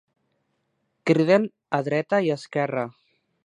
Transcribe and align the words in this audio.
Criden 1.11 1.47
a 1.79 1.83
dreta 1.91 2.25
i 2.29 2.35
esquerra. 2.41 2.91